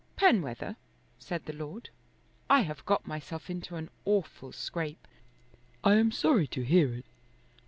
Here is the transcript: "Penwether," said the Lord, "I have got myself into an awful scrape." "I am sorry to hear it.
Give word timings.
"Penwether," 0.15 0.77
said 1.19 1.45
the 1.45 1.53
Lord, 1.53 1.91
"I 2.49 2.61
have 2.61 2.83
got 2.87 3.05
myself 3.05 3.51
into 3.51 3.75
an 3.75 3.91
awful 4.03 4.51
scrape." 4.51 5.07
"I 5.83 5.93
am 5.93 6.11
sorry 6.11 6.47
to 6.47 6.63
hear 6.65 6.91
it. 6.95 7.05